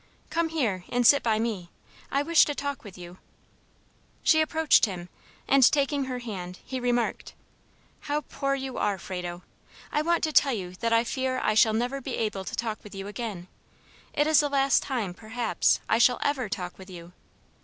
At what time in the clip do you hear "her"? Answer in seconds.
6.05-6.17